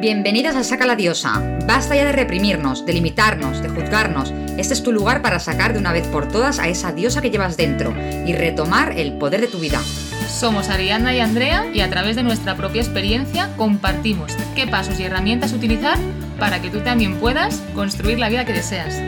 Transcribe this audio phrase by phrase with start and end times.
[0.00, 1.58] Bienvenidas a Saca la Diosa.
[1.66, 4.32] Basta ya de reprimirnos, de limitarnos, de juzgarnos.
[4.56, 7.30] Este es tu lugar para sacar de una vez por todas a esa diosa que
[7.30, 7.92] llevas dentro
[8.24, 9.80] y retomar el poder de tu vida.
[10.28, 15.02] Somos Ariana y Andrea y a través de nuestra propia experiencia compartimos qué pasos y
[15.02, 15.98] herramientas utilizar
[16.38, 19.02] para que tú también puedas construir la vida que deseas.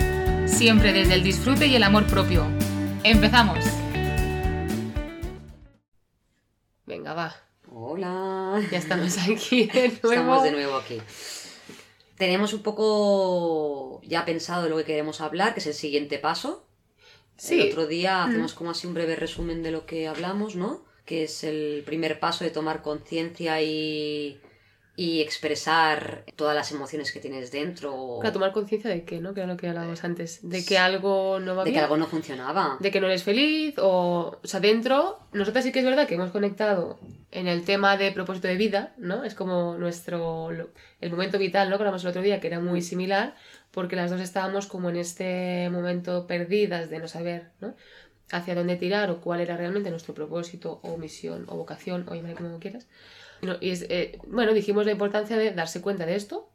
[0.50, 2.46] Siempre desde el disfrute y el amor propio.
[3.04, 3.64] ¡Empezamos!
[6.84, 7.32] Venga, va.
[7.70, 8.39] Hola.
[8.70, 10.10] Ya estamos aquí de nuevo.
[10.12, 11.00] Estamos de nuevo aquí.
[12.16, 16.66] Tenemos un poco ya pensado de lo que queremos hablar, que es el siguiente paso.
[17.36, 17.60] Sí.
[17.60, 18.30] El otro día Mm.
[18.30, 20.84] hacemos como así un breve resumen de lo que hablamos, ¿no?
[21.06, 24.40] Que es el primer paso de tomar conciencia y,
[25.00, 28.18] y expresar todas las emociones que tienes dentro.
[28.18, 29.32] Para tomar conciencia de que, ¿no?
[29.32, 30.40] Que era lo que hablábamos antes.
[30.42, 31.80] De que algo no va de bien.
[31.80, 32.76] que algo no funcionaba.
[32.78, 36.16] de que no eres feliz o, o sea, dentro, nosotras sí que es verdad que
[36.16, 36.98] hemos conectado
[37.30, 39.24] en el tema de propósito de vida, ¿no?
[39.24, 40.50] Es como nuestro,
[41.00, 41.78] el momento vital, ¿no?
[41.78, 43.34] Que hablamos el otro día, que era muy similar,
[43.70, 47.74] porque las dos estábamos como en este momento perdidas de no saber, ¿no?
[48.30, 52.34] Hacia dónde tirar o cuál era realmente nuestro propósito o misión o vocación, o llámale
[52.34, 52.86] como quieras.
[53.42, 56.50] No, y es, eh, bueno, dijimos la importancia de darse cuenta de esto,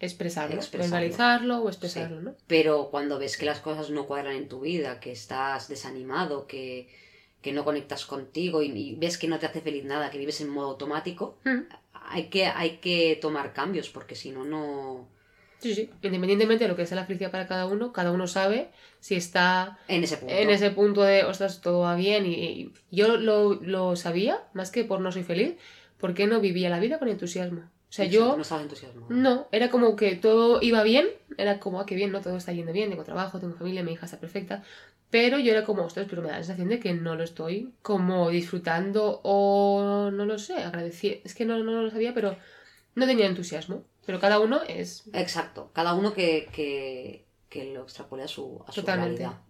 [0.00, 2.24] expresarlo, verbalizarlo o expresarlo, Sí.
[2.24, 2.34] ¿no?
[2.46, 6.88] Pero cuando ves que las cosas no cuadran en tu vida, que estás desanimado, que,
[7.40, 10.40] que no conectas contigo y, y ves que no te hace feliz nada, que vives
[10.40, 11.60] en modo automático, Mm.
[11.92, 15.08] hay que, hay que tomar cambios, porque si no, no...
[15.60, 15.88] Sí, sí.
[16.02, 18.68] Independientemente de lo que sea la felicidad para cada uno, cada uno sabe
[19.00, 20.34] si está En ese punto.
[20.34, 22.26] en ese punto de, ostras, todo va bien.
[22.26, 25.54] Y, y yo lo, lo sabía, más que por no soy feliz,
[26.04, 27.60] porque no vivía la vida con entusiasmo.
[27.60, 29.06] O sea, Exacto, yo No estabas entusiasmado.
[29.08, 31.06] no, era como que todo iba bien,
[31.38, 32.20] era como, ah, qué bien, ¿no?
[32.20, 34.62] Todo está yendo bien, tengo trabajo, tengo familia, mi hija está perfecta.
[35.08, 37.72] Pero yo era como, ostras, pero me da la sensación de que no lo estoy
[37.80, 41.20] como disfrutando o no lo sé, agradeciendo.
[41.24, 42.36] Es que no, no lo sabía, pero
[42.96, 43.84] no tenía entusiasmo.
[44.04, 45.70] Pero cada uno es Exacto.
[45.72, 49.22] Cada uno que, que, que lo extrapole a su, a su Totalmente.
[49.22, 49.40] realidad.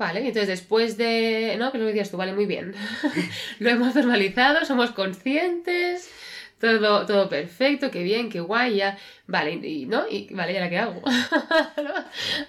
[0.00, 1.56] Vale, entonces después de...
[1.58, 2.74] No, que lo decías tú, vale, muy bien.
[3.58, 6.10] lo hemos normalizado, somos conscientes,
[6.60, 8.98] todo, todo perfecto, qué bien, qué guay, ya...
[9.26, 10.08] Vale, y, ¿no?
[10.10, 11.02] Y vale, ¿y ahora qué hago?
[11.76, 11.94] ¿No?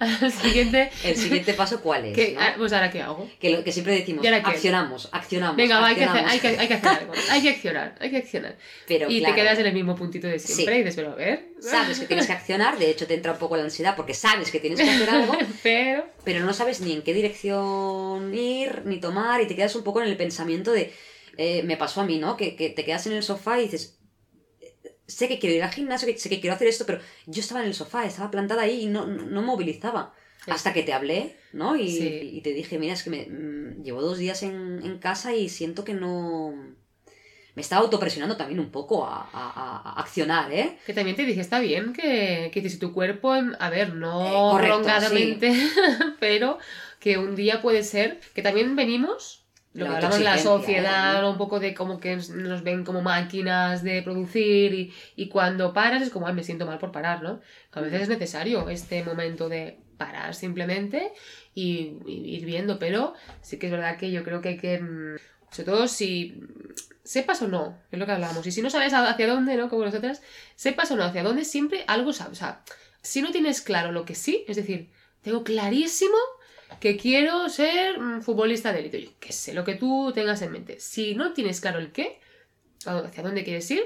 [0.00, 0.90] Al siguiente...
[1.04, 2.36] El siguiente paso, ¿cuál es?
[2.36, 3.30] ah, Pues ahora qué hago.
[3.40, 5.56] Que, lo, que siempre decimos, accionamos, accionamos.
[5.56, 6.32] Venga, va, hay que, hacer, accionamos.
[6.32, 7.12] hay, que, hay que hacer algo.
[7.30, 8.56] Hay que accionar, hay que accionar.
[8.88, 10.80] Pero y claro, te quedas en el mismo puntito de siempre Sí.
[10.80, 11.50] y dices, pero a ver...
[11.60, 14.50] sabes que tienes que accionar, de hecho te entra un poco la ansiedad porque sabes
[14.50, 16.04] que tienes que hacer algo, pero...
[16.24, 20.02] pero no sabes ni en qué dirección ir, ni tomar, y te quedas un poco
[20.02, 20.92] en el pensamiento de,
[21.36, 22.36] eh, me pasó a mí, ¿no?
[22.36, 23.98] Que, que te quedas en el sofá y dices,
[25.16, 27.60] sé que quiero ir al gimnasio, que sé que quiero hacer esto, pero yo estaba
[27.60, 30.14] en el sofá, estaba plantada ahí y no, no, no movilizaba.
[30.48, 31.76] Hasta que te hablé, ¿no?
[31.76, 32.30] Y, Sí.
[32.32, 35.48] y te dije, mira, es que me, mm, llevo dos días en, en casa y
[35.48, 36.52] siento que no...
[37.54, 39.52] Me estaba autopresionando también un poco a, a-
[39.92, 40.78] a- accionar, ¿eh?
[40.86, 43.92] Que también te dije, está bien que, que si tu cuerpo, em, a ver, Eh,
[43.94, 45.52] no correcto, prolongadamente,
[46.18, 46.58] pero
[46.98, 49.41] que un día puede ser, que también venimos,
[49.74, 51.28] lo que hablamos de la sociedad, ¿eh?
[51.28, 56.02] un poco de como que nos ven como máquinas de producir y, y cuando paras
[56.02, 57.40] es como, ay, me siento mal por parar, ¿no?
[57.72, 61.12] Que a veces es necesario este momento de parar simplemente
[61.54, 64.78] y, y ir viendo, pero sí que es verdad que yo creo que hay que,
[64.78, 65.16] mm,
[65.50, 66.42] sobre todo si
[67.04, 69.68] sepas o no, es lo que hablábamos, y si no sabes hacia dónde, ¿no?
[69.68, 70.22] Como nosotras,
[70.54, 72.32] sepas o no hacia dónde, siempre algo sabes.
[72.32, 72.62] O sea,
[73.00, 74.90] si no tienes claro lo que sí, es decir,
[75.22, 76.16] tengo clarísimo
[76.80, 80.52] que quiero ser mm, futbolista de élite, yo qué sé, lo que tú tengas en
[80.52, 80.80] mente.
[80.80, 82.20] Si no tienes claro el qué,
[82.84, 83.82] hacia dónde quieres ir,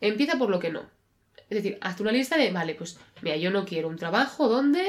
[0.00, 0.88] empieza por lo que no.
[1.50, 4.84] Es decir, hazte una lista de, vale, pues mira, yo no quiero un trabajo donde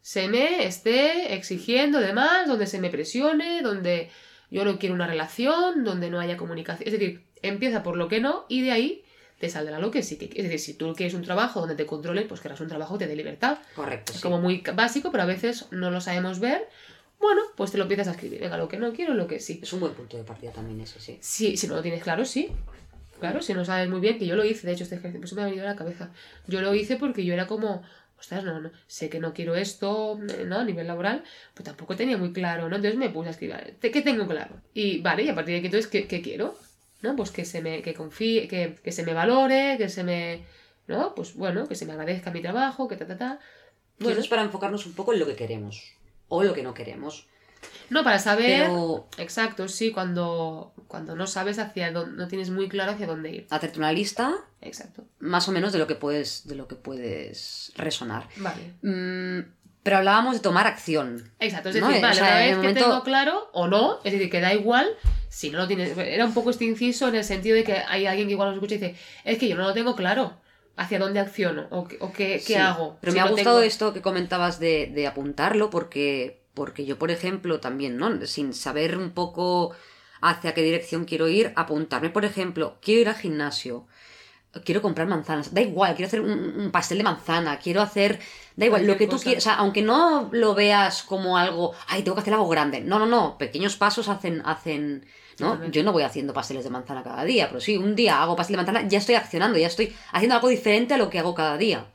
[0.00, 4.10] se me esté exigiendo demás, donde se me presione, donde
[4.50, 6.86] yo no quiero una relación, donde no haya comunicación.
[6.86, 9.03] Es decir, empieza por lo que no y de ahí
[9.44, 11.84] te saldrá lo que sí que Es decir, si tú quieres un trabajo donde te
[11.84, 13.58] controlen, pues querrás un trabajo que te dé libertad.
[13.76, 14.12] Correcto.
[14.12, 14.22] Es sí.
[14.22, 16.66] como muy básico, pero a veces no lo sabemos ver.
[17.20, 18.40] Bueno, pues te lo empiezas a escribir.
[18.40, 19.60] Venga, lo que no quiero, lo que sí.
[19.62, 21.18] Es un buen punto de partida también ese, sí.
[21.20, 22.52] Sí, si no lo tienes claro, sí.
[23.20, 25.34] Claro, si no sabes muy bien, que yo lo hice, de hecho, este ejercicio pues
[25.34, 26.10] me ha venido a la cabeza.
[26.46, 27.82] Yo lo hice porque yo era como,
[28.18, 30.60] ostras, no, no, sé que no quiero esto, eh, ¿no?
[30.60, 32.76] A nivel laboral, pues tampoco tenía muy claro, ¿no?
[32.76, 34.62] Entonces me puse a escribir, ¿qué tengo claro?
[34.72, 36.56] Y vale, y a partir de aquí, entonces, ¿qué, qué quiero?
[37.04, 37.14] ¿No?
[37.16, 40.44] Pues que se me, que confíe, que, que se me valore, que se me,
[40.86, 41.14] ¿no?
[41.14, 43.38] Pues bueno, que se me agradezca mi trabajo, que ta, ta, ta.
[43.98, 45.92] Bueno, es para enfocarnos un poco en lo que queremos
[46.28, 47.26] o lo que no queremos.
[47.90, 48.62] no, para saber...
[48.66, 53.30] Pero Exacto, sí, cuando, cuando no sabes hacia dónde, no tienes muy claro hacia dónde
[53.30, 53.46] ir.
[53.50, 55.04] hacerte una lista Exacto.
[55.20, 58.28] más o menos de lo que puedes, de lo que puedes resonar.
[58.38, 58.72] Vale.
[58.82, 59.40] Mm,
[59.84, 61.30] pero hablábamos de tomar acción.
[61.38, 61.86] Exacto, es ¿No?
[61.86, 64.52] decir, O vale, sea, una vez que tengo claro o no, es decir, que da
[64.52, 64.88] igual
[65.28, 65.96] si no lo tienes.
[65.96, 68.56] Era un poco este inciso en el sentido de que hay alguien que igual nos
[68.56, 70.40] escucha y dice, es que yo no lo tengo claro.
[70.76, 72.96] hacia dónde acciono o, qué- o qué, hago.
[73.00, 76.98] Pero si me ha gustado tengo- esto que comentabas de, de apuntarlo porque, porque yo,
[76.98, 78.26] por ejemplo, también, ¿no?
[78.26, 79.72] Sin saber un poco
[80.20, 83.86] hacia qué dirección quiero ir, apuntarme, por ejemplo, quiero ir al gimnasio,
[84.64, 88.18] quiero comprar manzanas, da igual, quiero hacer un, un pastel de manzana, quiero hacer,
[88.56, 92.02] da igual, lo que tú quieras, o sea, aunque no lo veas como algo, ay,
[92.02, 95.06] tengo que hacer algo grande, no, no, no, pequeños pasos hacen, hacen,
[95.38, 95.64] ¿no?
[95.70, 98.54] Yo no voy haciendo pasteles de manzana cada día, pero sí, un día hago pastel
[98.54, 101.56] de manzana, ya estoy accionando, ya estoy haciendo algo diferente a lo que hago cada
[101.58, 101.86] día.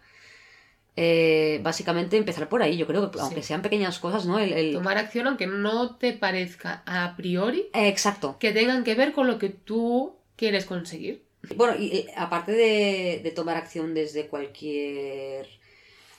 [1.02, 3.24] Eh, básicamente empezar por ahí, yo creo que Sí.
[3.24, 4.38] aunque sean pequeñas cosas, ¿no?
[4.38, 8.36] El, el- Tomar acción aunque no te parezca a priori Eh, exacto.
[8.38, 11.24] que tengan que ver con lo que tú quieres conseguir.
[11.56, 15.48] Bueno, y eh, aparte de, de tomar acción desde cualquier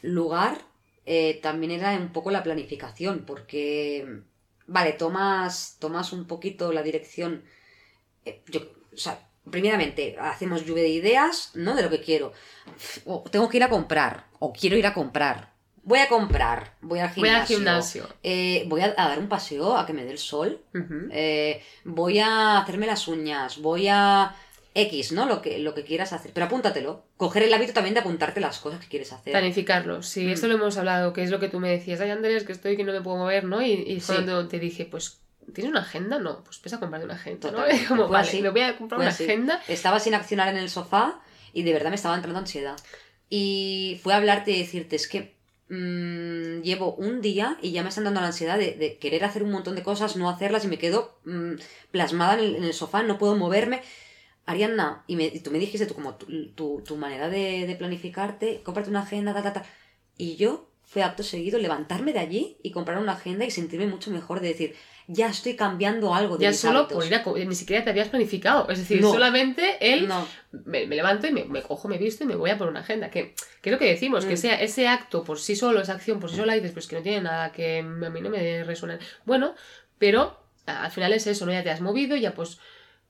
[0.03, 0.59] lugar,
[1.07, 4.21] eh, también era un poco la planificación, porque,
[4.67, 7.45] vale, tomas, tomas un poquito la dirección,
[8.25, 8.61] eh, yo,
[8.93, 11.75] o sea, primeramente, hacemos lluvia de ideas, ¿no?
[11.75, 12.33] De lo que quiero.
[13.05, 15.51] O tengo que ir a comprar, o quiero ir a comprar.
[15.83, 17.41] Voy a comprar, voy al Voy gimnasio.
[17.41, 18.09] al gimnasio.
[18.23, 20.61] eh, voy a, a dar un paseo a que me dé el sol.
[21.11, 24.37] Eh, voy a hacerme las uñas, voy a
[24.75, 25.27] X, ¿no?
[25.27, 26.31] Lo que, lo que quieras hacer.
[26.33, 27.05] Pero apúntatelo.
[27.17, 29.33] Coger el hábito también de apuntarte las cosas que quieres hacer.
[29.33, 30.31] Planificarlo, sí, Mm.
[30.31, 32.77] esto lo hemos hablado, que es lo que tú me decías, ay Andrés, que estoy,
[32.77, 33.61] que no me puedo mover, ¿no?
[33.63, 34.13] Y, y Sí.
[34.13, 35.21] cuando te dije, pues,
[35.55, 36.19] ¿tienes una agenda?
[36.21, 37.59] No, pues ves a comprarte una agenda, ¿no?
[37.89, 38.43] Como, Fue vale, así.
[38.43, 39.25] me voy a comprar Fue una así.
[39.25, 39.61] agenda.
[39.67, 41.21] Estaba sin accionar en el sofá
[41.53, 42.77] y de verdad me estaba entrando ansiedad.
[43.29, 45.35] Y fue a hablarte y decirte, es que
[45.69, 49.43] mm, llevo un día y ya me están dando la ansiedad de, de querer hacer
[49.43, 51.53] un montón de cosas, no hacerlas y me quedo mm,
[51.91, 53.83] plasmada en el, en el sofá, no puedo moverme.
[54.51, 57.75] Arianna, y, me- y tú me dijiste tú, como tu, tu- tu manera de, de
[57.77, 59.65] planificarte, cómprate una agenda, ta, ta, ta.
[60.17, 64.11] Y yo fue acto seguido levantarme de allí y comprar una agenda y sentirme mucho
[64.11, 64.75] mejor de decir,
[65.07, 66.97] ya estoy cambiando algo de Ya mis solo hábitos".
[66.97, 67.49] por ir a...
[67.49, 69.13] Ni siquiera te habías planificado, es decir, No.
[69.13, 70.27] solamente él No,
[70.67, 72.81] me, me levanto y me, me cojo, me visto y me voy a por una
[72.81, 73.09] agenda.
[73.11, 74.37] Que, que es lo que decimos, que Mm.
[74.39, 76.97] sea ese acto por sí solo, esa acción por sí sola, y dices, pues que
[76.97, 78.99] no tiene nada que a mí no me resuena.
[79.25, 79.55] Bueno,
[79.99, 81.53] pero al final es eso, ¿no?
[81.53, 82.59] Ya te has movido, ya pues.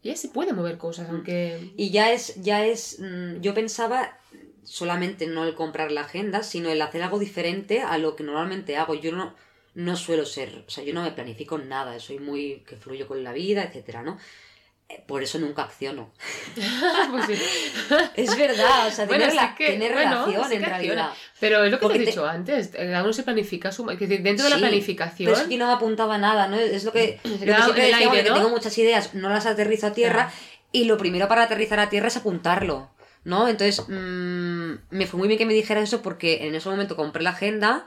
[0.02, 1.14] Ya se puede mover cosas, Mm.
[1.14, 1.72] aunque.
[1.76, 4.16] Y ya es, ya es, mm, yo pensaba
[4.64, 8.76] solamente no el comprar la agenda, sino el hacer algo diferente a lo que normalmente
[8.76, 8.94] hago.
[8.94, 9.34] Yo no,
[9.74, 13.22] no suelo ser, o sea, yo no me planifico nada, soy muy que fluyo con
[13.24, 14.18] la vida, etcétera, ¿no?
[14.90, 16.10] Eh, Por eso nunca acciono.
[17.10, 17.34] pues sí.
[18.16, 19.24] Es verdad, o sea, Bueno,
[19.56, 21.10] que- relación sí en realidad.
[21.38, 23.86] Pero es lo que te he te- dicho antes, cada uno se planifica su.
[23.86, 25.30] Dentro de la planificación.
[25.30, 26.56] Pero es que no me apuntaba nada, ¿no?
[26.58, 28.34] Es lo que, lo que quedaba siempre decía, aire, que ¿no?
[28.36, 30.30] tengo muchas ideas, no las aterrizo a tierra,
[30.72, 32.90] y lo primero para aterrizar a tierra es apuntarlo,
[33.24, 33.48] ¿no?
[33.48, 37.22] Entonces, mm, me fue muy bien que me dijera eso porque en ese momento compré
[37.22, 37.86] la agenda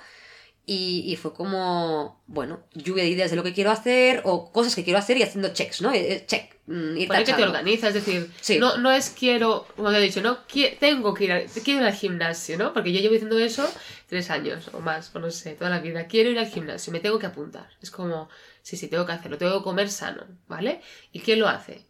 [0.66, 4.76] y, y fue como, bueno, lluvia de ideas de lo que quiero hacer o cosas
[4.76, 5.92] que quiero hacer y haciendo checks, ¿no?
[5.92, 7.48] Eh, eh, Check, mm, ir Pone que te tachando.
[7.48, 8.60] organiza, es decir, Sí.
[8.60, 11.88] no, no es quiero, como te he dicho, no qui- tengo que ir, quiero ir
[11.88, 12.72] al gimnasio, ¿no?
[12.74, 13.70] Porque yo llevo diciendo eso
[14.08, 16.08] tres años o más, o no sé, toda la vida.
[16.08, 17.68] Quiero ir al gimnasio, me tengo que apuntar.
[17.82, 18.30] Es como,
[18.62, 20.80] sí, sí, tengo que hacerlo, tengo que comer sano, ¿vale?
[21.12, 21.82] ¿Y quién lo hace?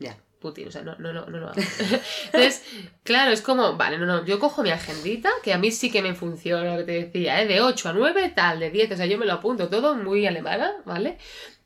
[0.00, 0.16] Ya.
[0.40, 1.60] Putin, o sea, no, no, no, no lo hago.
[2.26, 2.62] Entonces,
[3.02, 6.02] claro, es como, vale, no, no, yo cojo mi agendita, que a mí sí que
[6.02, 7.46] me funciona lo que te decía, ¿eh?
[7.46, 10.26] De 8 a 9, tal, de 10, o sea, yo me lo apunto todo muy
[10.26, 11.18] alemana, ¿vale?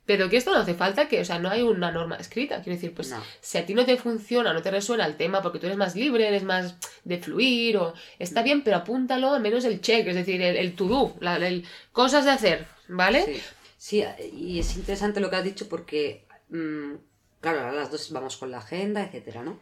[0.05, 2.57] Pero que esto no hace falta que, o sea, no hay una norma escrita.
[2.61, 3.23] Quiero decir, pues No.
[3.41, 5.95] si a ti no te funciona, no te resuena el tema porque tú eres más
[5.95, 10.17] libre, eres más de fluir, o está bien, pero apúntalo al menos el check, es
[10.17, 13.23] decir, el, el to-do, la- el- cosas de hacer, ¿vale?
[13.25, 13.43] Sí.
[13.79, 14.05] Sí,
[14.37, 16.95] y es interesante lo que has dicho porque, mm,
[17.43, 19.59] claro, ahora las dos vamos con la agenda, etcétera, ¿no?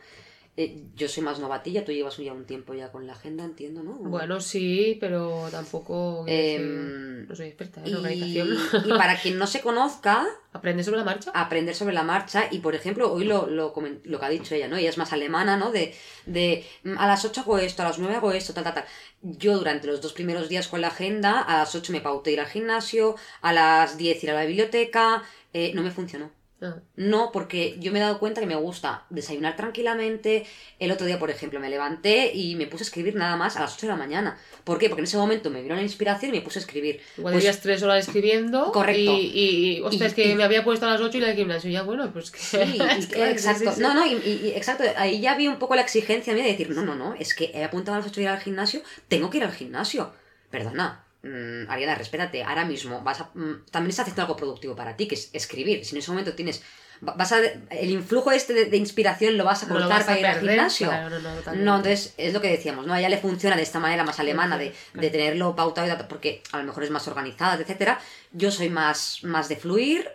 [0.57, 3.83] Eh, yo soy más novatilla, tú llevas ya un tiempo ya con la agenda, entiendo,
[3.83, 3.95] ¿no?
[3.95, 8.49] Bueno, sí, pero tampoco decir, Em, no soy experta en Y, organización.
[8.85, 11.31] y para quien no se conozca, ¿Aprendes sobre la marcha?
[11.33, 13.73] aprender sobre la marcha y por ejemplo hoy lo, lo,
[14.05, 14.77] lo que ha dicho ella, ¿no?
[14.77, 15.71] Ella es más alemana, ¿no?
[15.71, 15.95] De,
[16.27, 18.85] de mm, a las 8 hago esto, a las 9 hago esto, tal, tal, tal.
[19.23, 22.41] Yo durante los dos primeros días con la agenda, a las 8 me pauté ir
[22.41, 25.23] al gimnasio, a las 10 ir a la biblioteca,
[25.55, 26.40] eh, no me funcionó.
[26.63, 30.45] Ah, No, porque yo me he dado cuenta que me gusta desayunar tranquilamente.
[30.79, 33.61] El otro día, por ejemplo, me levanté y me puse a escribir nada más a
[33.61, 34.37] las 8 de la mañana.
[34.65, 34.89] ¿Por qué?
[34.91, 37.01] Porque en ese momento me vino la inspiración y me puse a escribir.
[37.17, 38.73] Igual Pues- tres horas escribiendo.
[38.73, 39.13] Correcto.
[39.13, 41.71] Y, y, y, ostras, Y- que me había puesto a las 8 y la gimnasio.
[41.71, 42.39] Ya, bueno, pues que.
[42.41, 42.57] Sí,
[43.17, 43.73] exacto.
[43.79, 44.85] No, no, y- exacto.
[44.97, 47.51] Ahí ya vi un poco la exigencia mía de decir, no, no, no, es que
[47.55, 50.13] he apuntado a las 8 de ir al gimnasio, tengo que ir al gimnasio.
[50.51, 54.97] Perdona, mm, Ariana, respétate, ahora mismo vas a, mm, también estás haciendo algo productivo para
[54.97, 55.85] ti, que es escribir.
[55.85, 56.63] Si en ese momento tienes,
[57.07, 60.07] va- vas a, el influjo este de, de inspiración lo vas a No cortar a
[60.07, 60.89] para ir al gimnasio.
[60.89, 62.95] claro, no, no, entonces es lo que decíamos, ¿no?
[62.95, 65.01] A ella le funciona de esta manera más alemana, de, Claro.
[65.03, 68.01] de tenerlo pautado porque a lo mejor es más organizada, etcétera.
[68.33, 70.09] Yo soy más, más de fluir,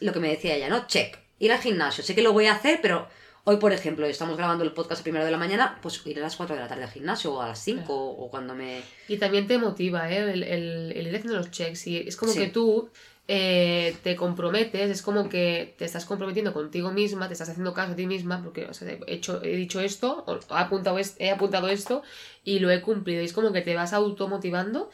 [0.00, 0.86] lo que me decía ella, ¿no?
[0.86, 1.18] Check.
[1.40, 3.08] Ir al gimnasio, sé que lo voy a hacer, pero
[3.50, 6.24] Hoy, por ejemplo, estamos grabando el podcast a primera de la mañana, pues iré a
[6.24, 8.82] las 4 de la tarde al gimnasio o a las 5 o cuando me...
[9.08, 10.18] Y también te motiva, ¿eh?
[10.34, 11.86] El, el, el ir haciendo los checks.
[11.86, 12.40] Y es como Sí.
[12.40, 12.90] que tú
[13.26, 17.92] eh, te comprometes, es como que te estás comprometiendo contigo misma, te estás haciendo caso
[17.92, 21.30] a ti misma, porque o sea, he, hecho, he dicho esto, o he apuntado, he
[21.30, 22.02] apuntado esto
[22.44, 23.22] y lo he cumplido.
[23.22, 24.90] Y es como que te vas automotivando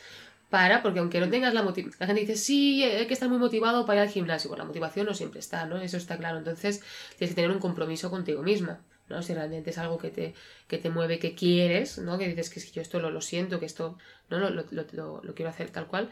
[0.54, 3.38] para, porque aunque no tengas la motivación, la gente dice, sí, hay que estar muy
[3.38, 5.76] motivado para ir al gimnasio, pues la motivación no siempre está, ¿no?
[5.88, 6.38] Eso está claro.
[6.38, 6.80] Entonces
[7.16, 8.75] tienes que tener un compromiso contigo misma.
[9.08, 9.23] ¿no?
[9.23, 10.34] Si realmente es algo que te,
[10.66, 12.16] que te mueve, que quieres, ¿no?
[12.18, 13.99] Que dices que que yo esto lo, lo siento, que esto
[14.30, 14.50] no lo-
[15.23, 16.08] lo quiero hacer tal cual.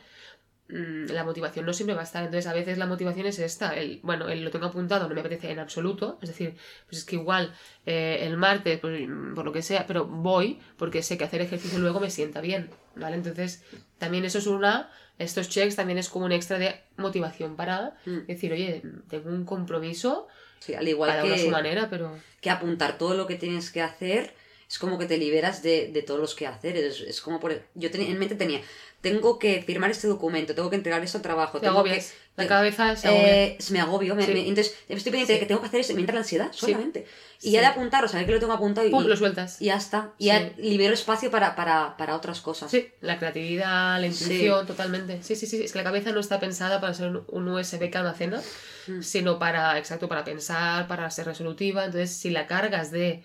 [0.73, 2.25] Mm, La motivación no siempre va a estar.
[2.25, 3.77] Entonces, a veces la motivación es esta.
[3.77, 6.19] El, bueno, el, lo tengo apuntado, no me apetece en absoluto.
[6.23, 6.55] Es decir,
[6.89, 7.55] pues es que igual
[7.87, 11.41] eh, el martes, pues, mm, por lo que sea, pero voy porque sé que hacer
[11.43, 12.71] ejercicio luego me sienta bien.
[12.97, 13.17] ¿Vale?
[13.17, 13.63] Entonces,
[13.99, 14.91] también eso es una.
[15.19, 18.27] Estos checks también es como un extra de motivación para Mm.
[18.27, 20.27] decir, oye, tengo un compromiso,
[20.59, 22.17] Sí, al igual cada uno a su que, manera, pero.
[22.41, 24.33] que apuntar todo lo que tienes que hacer
[24.69, 27.01] es como que te liberas de, de todos los quehaceres.
[27.01, 27.61] Es, es como por...
[27.75, 28.61] Yo tenía, en mente tenía,
[29.03, 32.13] tengo que firmar este documento, tengo que entregar esto al trabajo, Te tengo agobias.
[32.13, 32.23] que...
[32.35, 33.45] La cabeza se agobia.
[33.45, 34.33] Eh, me agobio, me- Sí.
[34.33, 35.35] me- entonces estoy pendiente Sí.
[35.35, 37.05] de que tengo que hacer esto, me entra la ansiedad solamente.
[37.43, 39.61] Y ya de apuntar, o saber que lo tengo apuntado y, Pum, lo sueltas.
[39.61, 40.13] y ya está.
[40.17, 42.71] Y ya libero espacio para, para, para otras cosas.
[42.71, 45.23] Sí, la creatividad, la intuición, totalmente.
[45.23, 45.63] Sí, sí, sí.
[45.63, 48.41] Es que la cabeza no está pensada para ser un- un USB que almacena,
[48.87, 49.03] Mm.
[49.03, 51.85] sino para, exacto, para pensar, para ser resolutiva.
[51.85, 53.23] Entonces, si la cargas de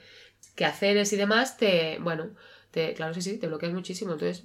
[0.57, 2.31] quehaceres y demás, te, bueno,
[2.71, 4.11] te, claro, sí, sí, te bloqueas muchísimo.
[4.11, 4.43] Entonces,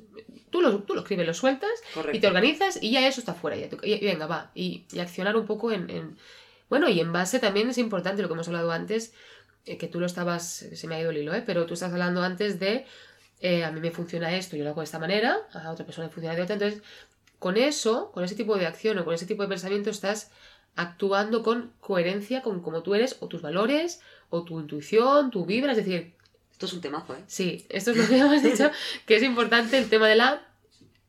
[0.50, 2.16] tú lo, tú lo escribes, lo sueltas Correcto.
[2.16, 3.56] y te organizas y ya eso está fuera.
[3.56, 4.52] Ya, y, y venga, va.
[4.54, 6.16] Y, y accionar un poco en, en-
[6.68, 9.12] Bueno, y en base también es importante lo que hemos hablado antes,
[9.66, 11.42] eh, que tú lo estabas, se me ha ido el hilo, ¿eh?
[11.44, 12.84] pero tú estás hablando antes de,
[13.40, 16.06] eh, a mí me funciona esto, yo lo hago de esta manera, a otra persona
[16.08, 16.82] le funciona de otra, entonces,
[17.38, 20.30] con eso, con ese tipo de acción o con ese tipo de pensamiento, estás
[20.76, 24.00] actuando con coherencia con cómo tú eres, o tus valores,
[24.30, 26.14] o tu intuición, tu vibra, es decir,
[26.52, 27.24] Esto es un temazo, ¿eh?
[27.26, 28.70] Sí, esto es lo que hemos dicho,
[29.06, 30.46] que es importante el tema de la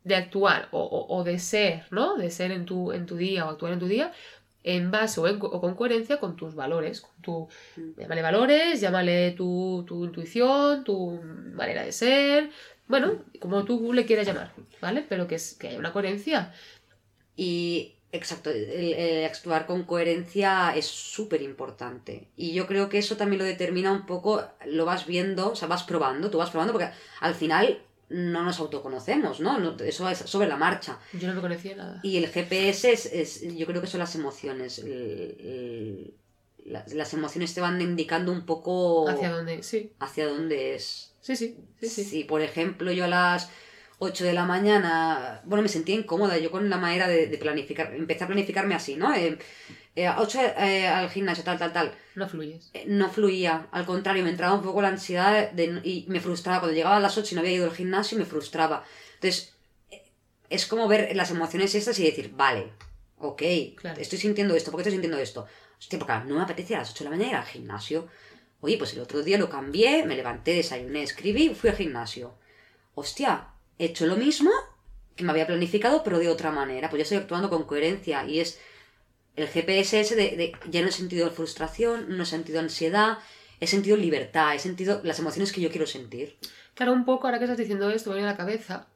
[0.04, 2.18] de actuar o, o- o de ser, ¿no?
[2.18, 4.12] De ser en tu, en tu día o actuar en tu día
[4.66, 8.00] en base o, en co- o con coherencia con tus valores, con tu, Mm.
[8.02, 11.22] llámale valores, llámale tu, tu intuición, tu
[11.54, 12.50] manera de ser,
[12.88, 14.52] bueno, como tú le quieras llamar,
[14.82, 15.06] ¿vale?
[15.08, 16.54] Pero que, es, que haya una coherencia.
[17.36, 22.30] Y exacto, el, el actuar con coherencia es súper importante.
[22.38, 25.68] Y yo creo que eso también lo determina un poco, lo vas viendo, o sea,
[25.68, 26.90] vas probando, tú vas probando, porque
[27.20, 29.60] al final no nos autoconocemos, ¿no?
[29.60, 31.00] No- eso es sobre la marcha.
[31.14, 32.00] Yo no me conocía nada.
[32.04, 34.80] Y el GPS es, es- yo creo que son las emociones.
[34.80, 34.88] el-
[35.40, 36.14] el-
[36.66, 39.64] las, las emociones te van indicando un poco ¿Hacia dónde?
[39.64, 41.14] Sí, hacia dónde es.
[41.20, 42.04] sí, sí, sí, sí.
[42.06, 43.50] Si, por ejemplo, yo a las
[44.04, 47.94] 8 de la mañana, bueno, me sentía incómoda yo con la manera de, de planificar,
[47.96, 49.14] empecé a planificarme así, ¿no?
[49.16, 49.38] Eh,
[49.96, 51.94] eh, a 8 eh, al gimnasio, tal, tal, tal.
[52.16, 52.70] No fluyes.
[52.74, 56.60] Eh, no fluía, al contrario, me entraba un poco la ansiedad de- y me frustraba.
[56.60, 58.84] Cuando llegaba a las 8 y no había ido al gimnasio, me frustraba.
[59.16, 59.54] Entonces,
[59.92, 60.02] eh,
[60.50, 62.72] es como ver las emociones estas y decir, vale,
[63.20, 63.42] ok,
[63.78, 64.02] Claro.
[64.02, 65.46] estoy sintiendo esto, ¿por qué estoy sintiendo esto?
[65.80, 68.08] Hostia, porque no me apetece a las 8 de la mañana ir al gimnasio.
[68.62, 72.34] Oye, pues el otro día lo cambié, me levanté, desayuné, escribí, fui al gimnasio.
[72.96, 73.48] Hostia,
[73.80, 74.52] he hecho lo mismo
[75.16, 76.90] que me había planificado, pero de otra manera.
[76.90, 78.60] Pues ya estoy actuando con coherencia y es
[79.36, 83.18] el GPS ese de, de- ya no he sentido frustración, no he sentido ansiedad,
[83.60, 86.38] he sentido libertad, he sentido las emociones que yo quiero sentir.
[86.76, 88.88] Claro, un poco, ahora que estás diciendo esto, me viene a la cabeza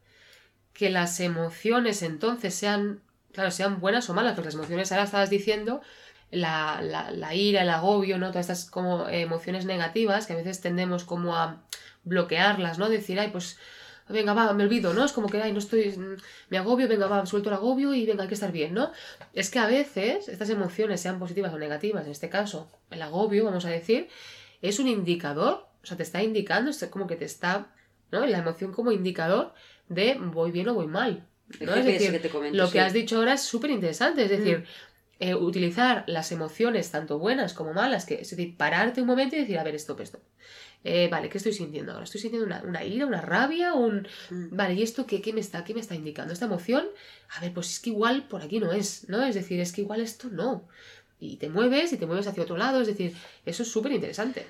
[0.73, 3.01] que las emociones entonces sean,
[3.33, 5.81] claro, sean buenas o malas, porque las emociones ahora estabas diciendo,
[6.29, 8.29] la, la, ira, el agobio, ¿no?
[8.29, 11.63] Todas estas como emociones negativas que a veces tendemos como a
[12.03, 12.89] bloquearlas, ¿no?
[12.89, 13.57] Decir, ay, pues,
[14.09, 15.03] venga, va, me olvido, ¿no?
[15.03, 16.17] Es como que, ay, no estoy, mm,
[16.49, 18.91] me agobio, venga, va, suelto el agobio y venga, hay que estar bien, ¿no?
[19.33, 23.45] Es que a veces estas emociones, sean positivas o negativas, en este caso, el agobio,
[23.45, 24.07] vamos a decir,
[24.61, 27.73] es un indicador, o sea, te está indicando, es como que te está,
[28.11, 28.25] ¿no?
[28.25, 29.53] La emoción como indicador
[29.89, 31.25] de voy bien o voy mal.
[31.59, 32.73] Es decir, que te comento, lo sí.
[32.73, 34.65] que has dicho ahora es súper interesante, es decir,
[35.19, 39.39] eh, utilizar las emociones tanto buenas como malas, que es decir, pararte un momento y
[39.39, 40.21] decir, a ver, stop, stop.
[40.89, 42.05] Eh, vale, ¿qué estoy sintiendo ahora?
[42.05, 43.73] ¿Estoy sintiendo una, una ira, una rabia?
[43.73, 44.07] Un...
[44.29, 44.55] Mm.
[44.55, 46.31] Vale, ¿y esto qué, qué me está, qué me está indicando?
[46.33, 46.85] ¿Esta emoción?
[47.35, 49.23] A ver, pues es que igual por aquí no es, ¿no?
[49.25, 50.67] Es decir, es que igual esto no.
[51.19, 53.13] Y te mueves y te mueves hacia otro lado, es decir,
[53.45, 54.45] eso es súper interesante.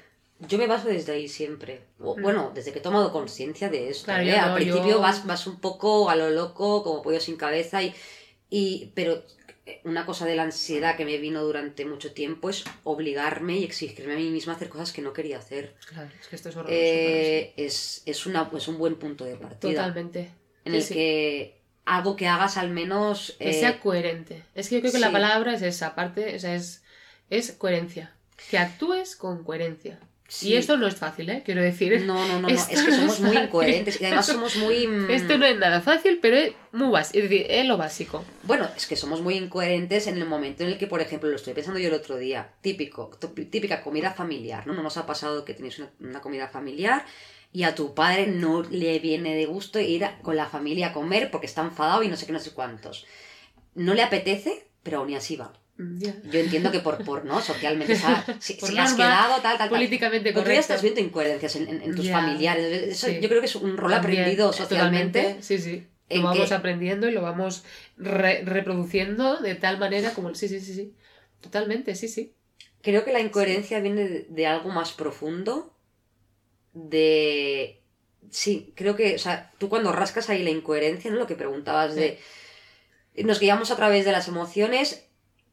[0.48, 1.82] Yo me baso desde ahí siempre.
[1.98, 2.22] Mm.
[2.22, 4.06] Bueno, desde que he tomado conciencia de esto.
[4.06, 4.38] Claro, ¿eh?
[4.38, 7.96] Al principio yo- vas, vas un poco a lo loco, como pollo sin cabeza, y,
[8.50, 9.24] y pero
[9.84, 14.14] una cosa de la ansiedad que me vino durante mucho tiempo es obligarme y exigirme
[14.14, 15.76] a mí misma a hacer cosas que no quería hacer.
[15.88, 16.76] Claro, es que esto es horroroso.
[16.76, 19.72] Eh, es, es, una, un buen punto de partida.
[19.74, 20.32] Totalmente.
[20.66, 20.94] En Sí, el sí.
[20.94, 23.36] que algo que hagas al menos...
[23.40, 24.44] Que eh, sea coherente.
[24.56, 26.84] Es que yo creo que la palabra es esa, aparte, o sea, es,
[27.30, 28.14] es coherencia.
[28.50, 30.00] Que actúes con coherencia.
[30.30, 30.50] Sí.
[30.50, 31.42] Y esto no es fácil, ¿eh?
[31.46, 32.02] Quiero decir.
[32.06, 34.86] No, no, no, Es que somos muy incoherentes y además somos muy.
[34.88, 37.18] mm, Esto no es nada fácil, pero es muy básico.
[37.24, 38.26] Es decir, es lo básico.
[38.44, 41.36] Bueno, es que somos muy incoherentes en el momento en el que, por ejemplo, lo
[41.38, 43.10] estoy pensando yo el otro día, típico,
[43.50, 44.74] típica comida familiar, ¿no?
[44.74, 47.06] ¿No nos ha pasado que tenéis una, una comida familiar
[47.54, 50.94] y a tu padre no le viene de gusto ir a- con la familia a
[50.94, 53.06] comer porque está enfadado y no sé qué, no sé cuántos?
[53.76, 55.54] No le apetece, pero aún así va.
[55.78, 56.00] Mm.
[56.32, 57.40] Yo entiendo que por, por ¿no?
[57.42, 59.70] Socialmente, sa- si, Por si has quedado, tal, tal, tal.
[59.70, 62.66] Políticamente Pero tú ya estás viendo incoherencias en, en- en tus familiares.
[62.90, 63.20] Eso sí.
[63.22, 65.20] yo creo que es un rol También, aprendido eh, socialmente.
[65.20, 65.88] totalmente, Sí, sí.
[66.10, 67.64] Lo vamos que- aprendiendo y lo vamos
[67.98, 70.34] re- reproduciendo de tal manera como.
[70.36, 70.94] Sí, sí, sí, sí.
[71.42, 72.34] Totalmente, sí, sí.
[72.82, 75.76] Creo que la incoherencia viene de, de algo más profundo.
[76.74, 77.82] De.
[78.30, 79.16] Sí, creo que.
[79.16, 81.18] O sea, tú cuando rascas ahí la incoherencia, ¿no?
[81.18, 82.20] Lo que preguntabas de.
[83.18, 85.07] Nos guiamos a través de las emociones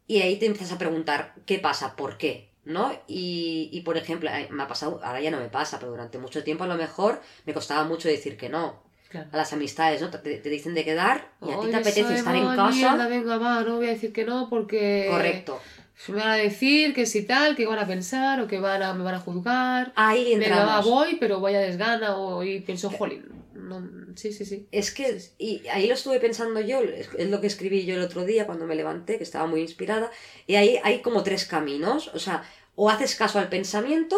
[0.06, 2.92] y ahí te empiezas a preguntar qué pasa, por qué, ¿no?
[3.06, 6.42] Y, y, por ejemplo, me ha pasado, ahora ya no me pasa, pero durante mucho
[6.44, 9.28] tiempo a lo mejor me costaba mucho decir que no Claro.
[9.32, 10.10] a las amistades, ¿no?
[10.10, 12.70] Te, te dicen de quedar y a ti te apetece estar en casa.
[12.70, 15.06] mierda, venga, va, no voy a decir que no porque.
[15.08, 15.60] Correcto.
[16.08, 18.92] Me van a decir que si tal, que van a pensar o que van a,
[18.94, 19.92] me van a juzgar.
[19.94, 20.84] Ahí Venga, va, entramos.
[20.86, 23.24] voy, pero vaya desgana o y pienso, jolín.
[23.54, 24.66] No, sí, sí, sí.
[24.72, 28.24] Es que, y ahí lo estuve pensando yo, es lo que escribí yo el otro
[28.24, 30.10] día cuando me levanté, que estaba muy inspirada,
[30.46, 32.44] y ahí hay como tres caminos, o sea,
[32.74, 34.16] o haces caso al pensamiento,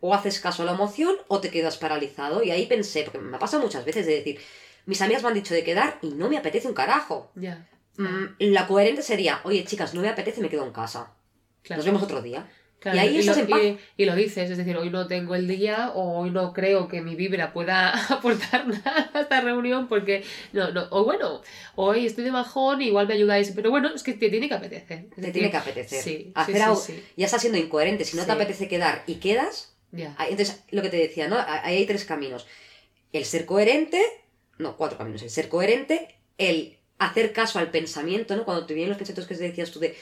[0.00, 3.36] o haces caso a la emoción, o te quedas paralizado, y ahí pensé, porque me
[3.36, 4.40] ha pasado muchas veces de decir,
[4.84, 7.30] mis amigas me han dicho de quedar y no me apetece un carajo.
[7.34, 7.68] Ya.
[7.96, 11.12] Mm, la coherente sería, oye chicas, no me apetece, me quedo en casa,
[11.62, 11.78] Claro.
[11.78, 12.48] nos vemos otro día.
[12.78, 13.60] Claro, y ahí estás lo, en paz.
[13.96, 16.86] y- y lo dices, es decir, hoy no tengo el día o hoy no creo
[16.88, 21.40] que mi vibra pueda aportar nada a esta reunión porque no, no, o bueno,
[21.74, 25.06] hoy estoy de bajón, igual me ayudáis, pero bueno, es que te tiene que apetecer.
[25.14, 26.02] Te tiene que apetecer.
[26.02, 29.14] Sí, Hacer sí, algo- sí, Ya estás siendo incoherente, si no te apetece quedar y
[29.16, 30.14] quedas, ya.
[30.28, 31.36] Entonces, lo que te decía, ¿no?
[31.38, 32.46] Ahí hay tres caminos.
[33.12, 34.02] El ser coherente,
[34.58, 35.22] no, cuatro caminos.
[35.22, 38.44] El ser coherente, el hacer caso al pensamiento, ¿no?
[38.44, 39.96] Cuando te vienen los pensamientos que decías tú de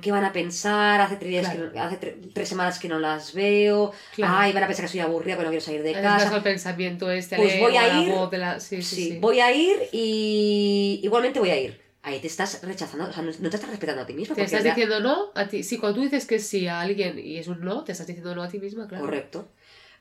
[0.00, 1.72] qué van a pensar, hace tres, días Claro.
[1.72, 4.34] que hace tre- tres semanas que no las veo, Claro.
[4.36, 6.34] ay, van a pensar que soy aburrida, pero no quiero salir de casa.
[6.34, 9.18] al pensamiento este, Pues voy a la ir- la- Sí, sí, Sí, sí.
[9.18, 11.82] voy a ir y igualmente voy a ir.
[12.02, 14.34] Ahí te estás rechazando, o sea, no, te estás respetando a ti mismo.
[14.36, 15.62] Te estás diciendo no a ti.
[15.62, 18.34] Sí, cuando tú dices que sí a alguien y es un no, te estás diciendo
[18.34, 19.04] no a ti misma, claro.
[19.04, 19.48] Correcto.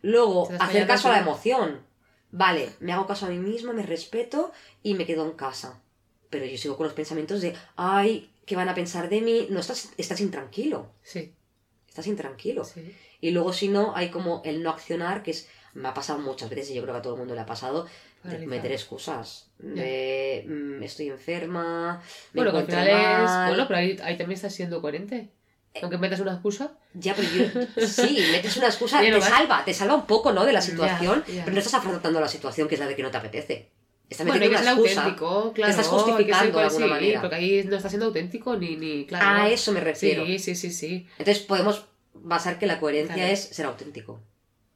[0.01, 1.79] Luego, hacer caso a la emoción.
[2.31, 5.79] Vale, me hago caso a mí mismo, me respeto y me quedo en casa.
[6.29, 9.47] Pero yo sigo con los pensamientos de, ay, ¿qué van a pensar de mí?
[9.49, 10.87] No, estás, estás intranquilo.
[11.03, 11.33] Sí,
[11.87, 12.63] Estás intranquilo.
[12.63, 12.95] sí.
[13.21, 15.47] Y luego, si no, hay como el no accionar, que es.
[15.75, 17.45] Me ha pasado muchas veces y yo creo que a todo el mundo le ha
[17.45, 17.87] pasado.
[18.23, 19.49] De meter excusas.
[19.57, 22.01] De mm, estoy enferma.
[22.33, 23.47] Me Bueno, que al encuentro es.
[23.49, 25.29] Bueno, pero ahí, ahí también estás siendo coherente.
[25.81, 26.73] Aunque metas una excusa.
[26.93, 27.87] Ya, pero yo.
[27.87, 30.45] Sí, metes una excusa, te salva, te salva un poco, ¿no?
[30.45, 31.43] De la Ya, situación, ya.
[31.43, 33.69] pero no estás afrontando la situación que es la de que no te apetece.
[34.13, 35.71] Estás Bueno, hay que ser auténtico, claro.
[35.71, 37.21] estás que ser justificando de alguna sí, manera.
[37.21, 38.75] Porque ahí no estás siendo auténtico ni.
[38.77, 39.43] ni claro.
[39.43, 40.25] A eso me refiero.
[40.25, 41.07] Sí, sí, sí, sí.
[41.17, 43.31] Entonces podemos basar que la coherencia Claro.
[43.33, 44.21] es ser auténtico.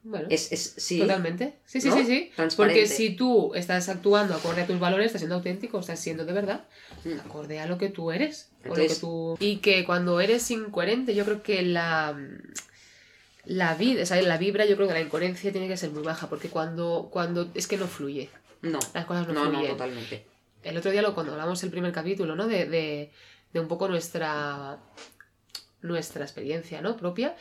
[0.03, 0.99] Bueno, Es, es sí.
[0.99, 1.55] totalmente.
[1.65, 1.97] Sí, sí, ¿no?
[1.97, 2.31] sí, sí.
[2.55, 6.33] Porque si tú estás actuando acorde a tus valores, estás siendo auténtico, estás siendo de
[6.33, 6.65] verdad
[7.03, 7.19] Mm.
[7.19, 8.49] acorde a lo que tú eres.
[8.63, 9.37] o lo Entonces- que tú...
[9.39, 12.17] Y que cuando eres incoherente, yo creo que la,
[13.45, 16.03] la vida, o sea, la vibra, yo creo que la incoherencia tiene que ser muy
[16.03, 18.29] baja, porque cuando, cuando es que no fluye,
[18.61, 20.25] No, las cosas no, no, totalmente.
[20.63, 22.47] El otro día, lo, cuando hablamos el primer capítulo, ¿no?
[22.47, 23.11] De, de,
[23.53, 24.79] de un poco nuestra,
[25.81, 26.97] nuestra experiencia, ¿no?
[26.97, 27.35] Propia,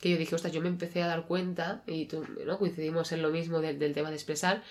[0.00, 2.58] que yo dije, ostras, yo me empecé a dar cuenta, y tú, ¿no?
[2.58, 4.62] Coincidimos en lo mismo del, del tema de expresar,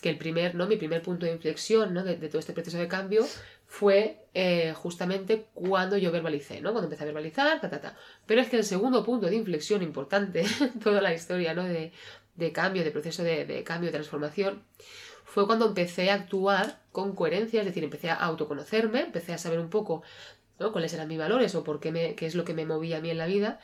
[0.00, 0.66] que el primer, ¿no?
[0.66, 2.04] Mi primer punto de inflexión, ¿no?
[2.04, 3.26] De, de todo este proceso de cambio
[3.66, 6.72] fue eh, justamente cuando yo verbalicé, ¿no?
[6.72, 7.96] Cuando empecé a verbalizar, ta, ta, ta.
[8.26, 11.64] Pero es que el segundo punto de inflexión importante en toda la historia, ¿no?
[11.64, 11.92] De,
[12.34, 14.62] de cambio, de proceso de, de cambio, de transformación,
[15.36, 19.58] fue cuando empecé a actuar con coherencia, es decir, empecé a autoconocerme, empecé a saber
[19.58, 20.02] un poco
[20.72, 23.10] cuáles eran mis valores o por qué, me, es lo que me movía a mí
[23.10, 23.60] en la vida.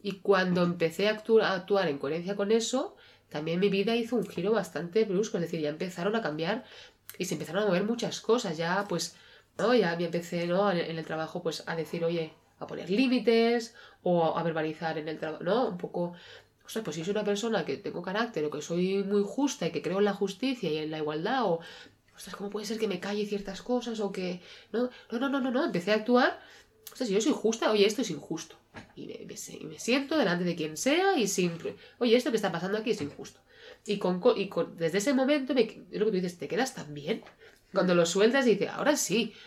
[0.00, 2.94] Y cuando empecé a actuar, en coherencia con eso,
[3.28, 6.64] también mi vida hizo un giro bastante brusco, es decir, ya empezaron a cambiar
[7.18, 9.16] y se empezaron a mover muchas cosas, ya pues,
[9.58, 9.74] ¿no?
[9.74, 10.52] Ya me empecé, en
[10.96, 15.42] el trabajo, pues a decir, oye, a poner límites o a verbalizar en el trabajo,
[15.42, 15.70] ¿no?
[15.70, 16.12] Un poco,
[16.70, 19.72] ostras, pues si soy una persona que tengo carácter o que soy muy justa y
[19.72, 21.58] que creo en la justicia y en la igualdad o,
[22.16, 24.40] ostras, ¿cómo puede ser que me calle ciertas cosas o que,
[24.72, 26.40] no, no, no, no, no, no, empecé a actuar,
[26.92, 28.56] ostras, si yo soy justa, oye, esto es injusto.
[28.94, 31.52] Y me, me se- y me siento delante de quien sea y sin,
[31.98, 33.40] oye, esto que está pasando aquí es injusto.
[33.86, 36.48] Y, con, co- y con- desde ese momento, me, es lo que tú dices, te
[36.48, 37.22] quedas tan bien.
[37.72, 39.38] Cuando lo sueltas, dices, ahora sí, "Ah,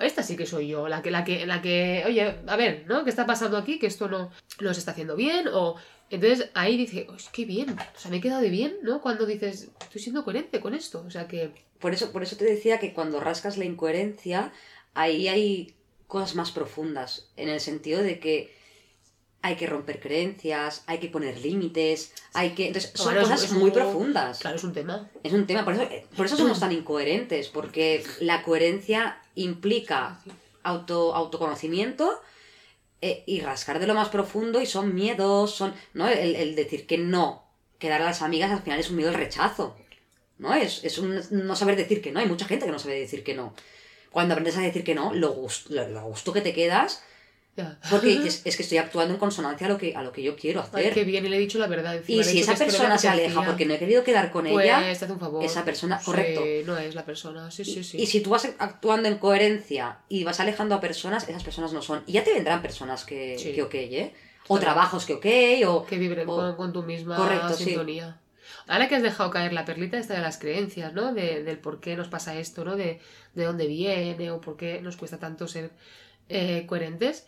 [0.00, 3.04] esta sí que soy yo, la que, la que, la que, oye, a ver, ¿no?
[3.04, 3.78] ¿Qué está pasando aquí?
[3.78, 5.76] Que esto no, no se está haciendo bien, o...
[6.10, 9.00] Entonces ahí dice, "Oh, es bien, o sea, me he quedado de bien, ¿no?
[9.00, 11.52] Cuando dices, estoy siendo coherente con esto, o sea que...
[11.80, 14.52] Por eso, por eso te decía que cuando rascas la incoherencia,
[14.94, 15.74] ahí hay
[16.06, 18.54] cosas más profundas, en el sentido de que
[19.46, 22.68] hay que romper creencias, hay que poner límites, hay que...
[22.68, 24.38] Entonces, son Claro, cosas es muy un- profundas.
[24.38, 25.10] Claro, es un tema.
[25.22, 30.18] Es un tema, por eso, eh, por eso somos tan incoherentes, porque la coherencia implica
[30.62, 32.20] auto, autoconocimiento
[33.02, 36.08] eh, y rascar de lo más profundo y son miedos, son, ¿no?
[36.08, 37.46] El, el decir que no,
[37.78, 39.76] quedar a las amigas al final es un miedo al rechazo,
[40.38, 40.54] ¿no?
[40.54, 43.22] Es, es un no saber decir que no, hay mucha gente que no sabe decir
[43.22, 43.52] que no.
[44.10, 47.02] Cuando aprendes a decir que no, lo gusto, lo, lo gusto que te quedas,
[47.56, 47.78] Ya.
[47.88, 50.34] porque dices, es que estoy actuando en consonancia a lo que, a lo que yo
[50.34, 50.94] quiero Ay, hacer.
[50.94, 51.96] qué bien, y le he dicho la verdad.
[51.96, 54.82] encima, y si esa persona se aleja porque no he querido quedar con pues, ella,
[55.08, 55.44] un favor.
[55.44, 56.40] esa persona- Sí, correcto.
[56.66, 57.98] no es la persona, sí, sí, sí.
[58.00, 61.80] Y si tú vas actuando en coherencia y vas alejando a personas, esas personas no
[61.82, 62.02] son.
[62.06, 63.52] Y ya te vendrán personas que, Sí.
[63.52, 64.14] que ok, ¿eh?
[64.46, 64.60] O Claro.
[64.72, 65.26] trabajos que ok,
[65.68, 65.86] o...
[65.86, 67.64] que vibren o- con, con tu misma Correcto, sí.
[67.64, 68.18] sintonía.
[68.66, 71.14] Ahora que has dejado caer la perlita esta de las creencias, ¿no?
[71.14, 72.76] De- del por qué nos pasa esto, ¿no?
[72.76, 72.98] De,
[73.34, 75.70] de dónde viene o por qué nos cuesta tanto ser
[76.28, 77.26] eh, coherentes.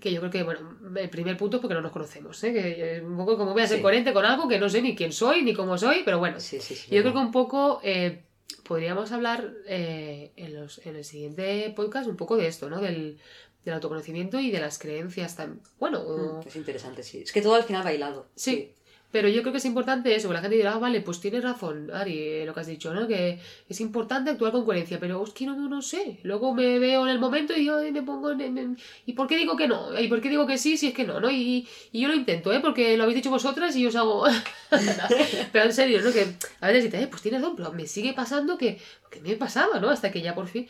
[0.00, 2.54] Que yo creo que, bueno, el primer punto es porque no nos conocemos, ¿eh?
[2.54, 3.82] Que es un poco como voy a ser Sí.
[3.82, 6.40] coherente con algo que no sé ni quién soy ni cómo soy, pero bueno.
[6.40, 6.94] Sí, sí, sí.
[6.94, 8.22] Yo creo que un poco eh,
[8.66, 12.80] podríamos hablar eh, en, los, en el siguiente podcast un poco de esto, ¿no?
[12.80, 13.18] Del,
[13.66, 15.60] del autoconocimiento y de las creencias también.
[15.78, 17.18] Bueno, o- Mm, Es interesante, sí.
[17.18, 18.28] Es que todo al final bailado.
[18.36, 18.74] Sí.
[19.14, 21.44] Pero yo creo que es importante eso, que la gente dirá, ah, vale, pues tienes
[21.44, 23.06] razón, Ari, eh, lo que has dicho, ¿no?
[23.06, 26.18] Que es importante actuar con coherencia, pero es que no, no sé.
[26.24, 29.36] Luego me veo en el momento y yo me pongo en, en- ¿Y por qué
[29.36, 29.96] digo que no?
[30.00, 31.20] ¿Y por qué digo que sí si es que no?
[31.20, 31.30] ¿no?
[31.30, 32.58] Y, y yo lo intento, ¿eh?
[32.58, 34.24] Porque lo habéis dicho vosotras y yo os hago...
[35.52, 36.12] pero en serio, ¿no?
[36.12, 36.26] Que
[36.60, 38.78] a veces dices, eh, pues tienes razón, pero me sigue pasando que...
[39.12, 39.90] Que me pasaba, ¿no?
[39.90, 40.66] Hasta que ya por fin...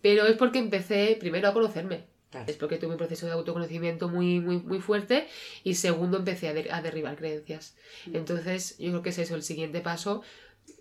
[0.00, 2.04] Pero es porque empecé primero a conocerme.
[2.46, 5.26] Es porque tuve un proceso de autoconocimiento muy, muy, muy fuerte
[5.62, 7.74] y segundo empecé a, der- a derribar creencias.
[8.06, 8.16] Mm.
[8.16, 10.22] Entonces, yo creo que es eso, el siguiente paso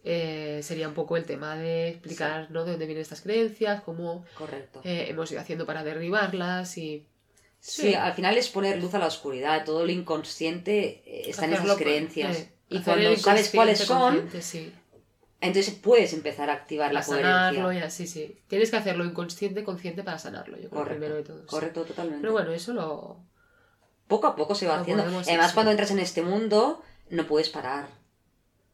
[0.03, 2.63] eh, sería un poco el tema de explicar ¿no?
[2.65, 4.81] de dónde vienen estas creencias, cómo Correcto.
[4.83, 7.05] eh, hemos ido haciendo para derribarlas y...
[7.59, 7.93] Sí, sí.
[7.93, 9.63] al final es poner luz a la oscuridad.
[9.63, 12.37] Todo lo inconsciente eh, está en esas con- creencias.
[12.37, 14.73] eh, y cuando sabes cuáles son, sí.
[15.47, 17.87] Entonces puedes empezar a activar Para la sanarlo, coherencia.
[17.87, 18.39] ya, sí, sí.
[18.47, 20.91] Tienes que hacerlo inconsciente, consciente para sanarlo, yo creo, Correcto.
[20.99, 21.39] primero de todo.
[21.41, 21.47] sí.
[21.47, 22.21] Correcto, totalmente.
[22.21, 23.19] Pero bueno, eso lo...
[24.07, 25.03] poco a poco se va Lo haciendo.
[25.03, 25.53] Además, hacer.
[25.53, 27.87] cuando entras en este mundo, no puedes parar.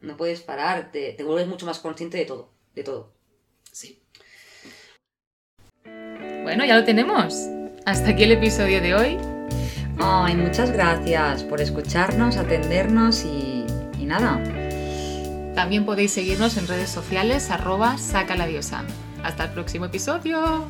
[0.01, 2.51] No puedes parar, te, te vuelves mucho más consciente de todo.
[2.73, 3.13] De todo.
[3.71, 4.01] Sí.
[6.43, 7.35] Bueno, ya lo tenemos.
[7.85, 9.17] Hasta aquí el episodio de hoy.
[9.97, 13.65] Ay, muchas gracias por escucharnos, atendernos y,
[13.99, 14.41] y nada.
[15.59, 18.85] También podéis seguirnos en redes sociales arroba saca la diosa.
[19.25, 20.63] Hasta el próximo episodio.